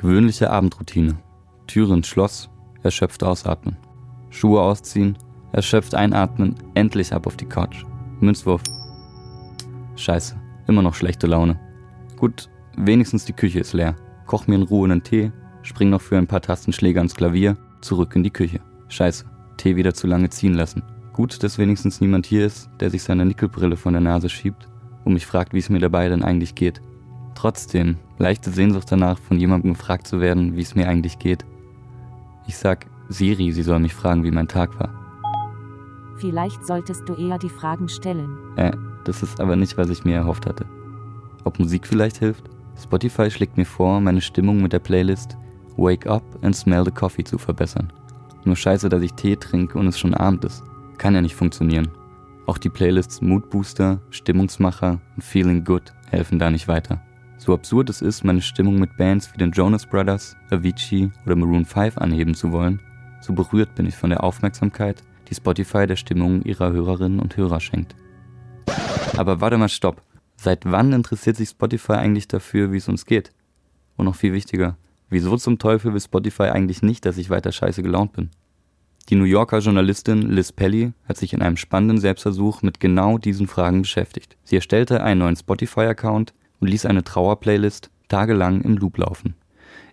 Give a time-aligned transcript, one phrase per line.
[0.00, 1.18] Gewöhnliche Abendroutine.
[1.66, 2.48] Türe ins Schloss,
[2.82, 3.76] erschöpft ausatmen.
[4.30, 5.18] Schuhe ausziehen,
[5.52, 7.84] erschöpft einatmen, endlich ab auf die Couch.
[8.18, 8.62] Münzwurf.
[9.96, 11.60] Scheiße, immer noch schlechte Laune.
[12.16, 13.94] Gut, wenigstens die Küche ist leer.
[14.24, 18.16] Koch mir in Ruhe einen Tee, spring noch für ein paar Tastenschläge ans Klavier, zurück
[18.16, 18.60] in die Küche.
[18.88, 19.26] Scheiße,
[19.58, 20.82] Tee wieder zu lange ziehen lassen.
[21.12, 24.66] Gut, dass wenigstens niemand hier ist, der sich seine Nickelbrille von der Nase schiebt
[25.04, 26.80] und mich fragt, wie es mir dabei denn eigentlich geht.
[27.40, 31.46] Trotzdem, leichte Sehnsucht danach, von jemandem gefragt zu werden, wie es mir eigentlich geht.
[32.46, 34.90] Ich sag Siri, sie soll mich fragen, wie mein Tag war.
[36.18, 38.36] Vielleicht solltest du eher die Fragen stellen.
[38.56, 38.72] Äh,
[39.04, 40.66] das ist aber nicht, was ich mir erhofft hatte.
[41.44, 42.44] Ob Musik vielleicht hilft?
[42.78, 45.38] Spotify schlägt mir vor, meine Stimmung mit der Playlist
[45.78, 47.90] Wake Up and Smell the Coffee zu verbessern.
[48.44, 50.62] Nur scheiße, dass ich Tee trinke und es schon Abend ist.
[50.98, 51.88] Kann ja nicht funktionieren.
[52.44, 57.00] Auch die Playlists Mood Booster, Stimmungsmacher und Feeling Good helfen da nicht weiter.
[57.40, 61.64] So absurd es ist, meine Stimmung mit Bands wie den Jonas Brothers, Avicii oder Maroon
[61.64, 62.80] 5 anheben zu wollen,
[63.22, 67.60] so berührt bin ich von der Aufmerksamkeit, die Spotify der Stimmung ihrer Hörerinnen und Hörer
[67.60, 67.96] schenkt.
[69.16, 70.02] Aber warte mal, stopp.
[70.36, 73.30] Seit wann interessiert sich Spotify eigentlich dafür, wie es uns geht?
[73.96, 74.76] Und noch viel wichtiger,
[75.08, 78.28] wieso zum Teufel will Spotify eigentlich nicht, dass ich weiter scheiße gelaunt bin?
[79.08, 83.46] Die New Yorker Journalistin Liz Pelly hat sich in einem spannenden Selbstversuch mit genau diesen
[83.46, 84.36] Fragen beschäftigt.
[84.44, 89.34] Sie erstellte einen neuen Spotify-Account, und ließ eine Trauerplaylist tagelang im Loop laufen.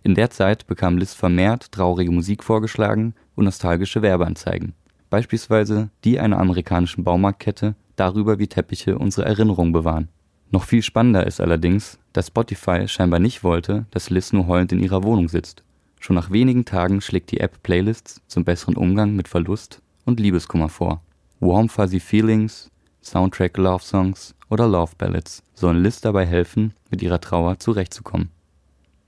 [0.03, 4.73] In der Zeit bekam Liz vermehrt traurige Musik vorgeschlagen und nostalgische Werbeanzeigen.
[5.09, 10.09] Beispielsweise die einer amerikanischen Baumarktkette darüber, wie Teppiche unsere Erinnerung bewahren.
[10.51, 14.79] Noch viel spannender ist allerdings, dass Spotify scheinbar nicht wollte, dass Liz nur heulend in
[14.79, 15.63] ihrer Wohnung sitzt.
[15.99, 20.69] Schon nach wenigen Tagen schlägt die App Playlists zum besseren Umgang mit Verlust und Liebeskummer
[20.69, 21.01] vor.
[21.39, 22.69] Warm Fuzzy Feelings,
[23.07, 28.31] Soundtrack Love Songs oder Love Ballads sollen Liz dabei helfen, mit ihrer Trauer zurechtzukommen.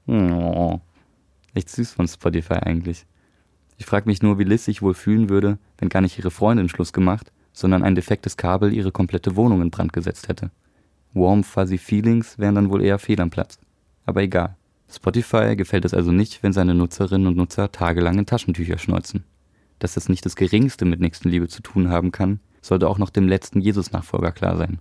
[0.08, 0.80] Oh,
[1.54, 3.06] echt süß von Spotify eigentlich.
[3.78, 6.70] Ich frage mich nur, wie Liz sich wohl fühlen würde, wenn gar nicht ihre Freundin
[6.70, 10.50] Schluss gemacht, sondern ein defektes Kabel ihre komplette Wohnung in Brand gesetzt hätte.
[11.14, 13.60] Warm Fuzzy Feelings wären dann wohl eher fehl am Platz.
[14.06, 14.56] Aber egal.
[14.90, 19.26] Spotify gefällt es also nicht, wenn seine Nutzerinnen und Nutzer tagelang in Taschentücher schneuzen.
[19.80, 23.28] Dass das nicht das geringste mit Nächstenliebe zu tun haben kann, sollte auch noch dem
[23.28, 24.80] letzten Jesus-Nachfolger klar sein.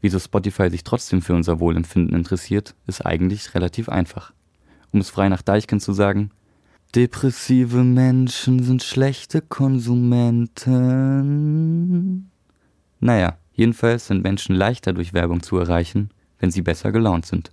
[0.00, 4.32] Wieso Spotify sich trotzdem für unser Wohlempfinden interessiert, ist eigentlich relativ einfach.
[4.92, 6.30] Um es frei nach Deichkind zu sagen,
[6.94, 12.30] depressive Menschen sind schlechte Konsumenten.
[13.00, 17.50] Naja, jedenfalls sind Menschen leichter durch Werbung zu erreichen, wenn sie besser gelaunt sind.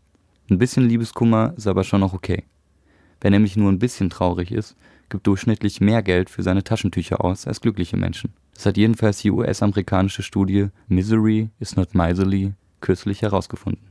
[0.50, 2.44] Ein bisschen Liebeskummer ist aber schon noch okay.
[3.22, 4.76] Wer nämlich nur ein bisschen traurig ist,
[5.10, 8.34] gibt durchschnittlich mehr Geld für seine Taschentücher aus als glückliche Menschen.
[8.62, 13.88] Das hat jedenfalls die US-amerikanische Studie Misery is not miserly kürzlich herausgefunden.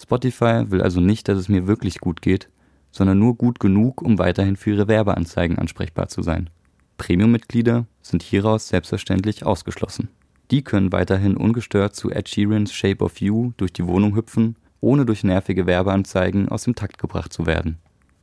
[0.00, 2.48] Spotify will also nicht, dass es mir wirklich gut geht,
[2.92, 6.48] sondern nur gut genug, um weiterhin für ihre Werbeanzeigen ansprechbar zu sein.
[6.96, 10.10] Premium-Mitglieder sind hieraus selbstverständlich ausgeschlossen.
[10.52, 15.06] Die können weiterhin ungestört zu Ed Sheerans Shape of You durch die Wohnung hüpfen, ohne
[15.06, 17.78] durch nervige Werbeanzeigen aus dem Takt gebracht zu werden.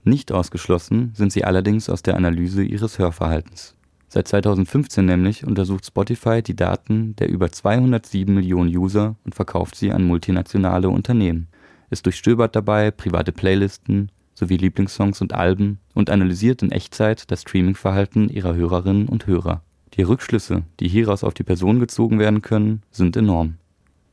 [0.06, 3.75] Nicht ausgeschlossen sind sie allerdings aus der Analyse ihres Hörverhaltens.
[4.13, 9.94] Seit 2015 nämlich untersucht Spotify die Daten der über 207 Millionen User und verkauft sie
[9.94, 11.47] an multinationale Unternehmen.
[11.89, 18.27] Es durchstöbert dabei private Playlisten sowie Lieblingssongs und Alben und analysiert in Echtzeit das Streamingverhalten
[18.27, 19.63] ihrer Hörerinnen und Hörer.
[19.94, 23.59] Die Rückschlüsse, die hieraus auf die Person gezogen werden können, sind enorm.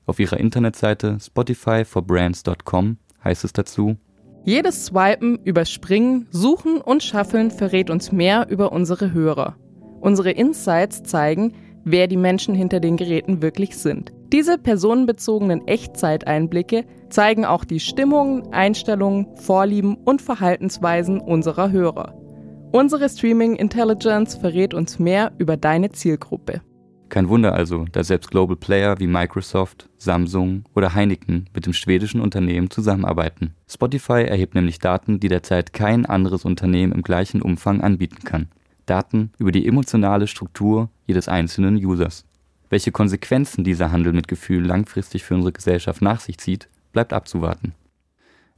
[0.07, 3.97] Auf ihrer Internetseite spotifyforbrands.com heißt es dazu,
[4.45, 9.57] jedes Swipen, Überspringen, Suchen und Schaffeln verrät uns mehr über unsere Hörer.
[10.09, 11.53] Unsere Insights zeigen,
[11.85, 14.11] wer die Menschen hinter den Geräten wirklich sind.
[14.33, 22.15] Diese personenbezogenen Echtzeiteinblicke zeigen auch die Stimmungen, Einstellungen, Vorlieben und Verhaltensweisen unserer Hörer.
[22.73, 26.63] Unsere Streaming Intelligence verrät uns mehr über deine Zielgruppe.
[27.11, 32.23] Kein Wunder also, dass selbst Global Player wie Microsoft, Samsung oder Heineken mit dem schwedischen
[32.23, 33.53] Unternehmen zusammenarbeiten.
[33.69, 38.49] Spotify erhebt nämlich Daten, die derzeit kein anderes Unternehmen im gleichen Umfang anbieten kann.
[38.89, 42.25] Daten über die emotionale Struktur jedes einzelnen Users.
[42.71, 47.75] Welche Konsequenzen dieser Handel mit Gefühlen langfristig für unsere Gesellschaft nach sich zieht, bleibt abzuwarten.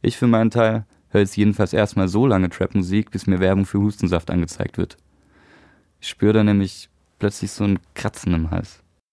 [0.02, 3.78] Ich für meinen Teil höre jetzt jedenfalls erstmal so lange Trap-Musik, bis mir Werbung für
[3.78, 4.96] Hustensaft angezeigt wird.
[6.00, 6.88] Ich spüre da nämlich
[7.18, 8.79] plötzlich so ein Kratzen im Hals.